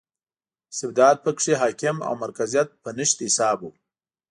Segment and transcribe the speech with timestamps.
[0.71, 3.67] استبداد په کې حاکم او مرکزیت په نشت حساب و.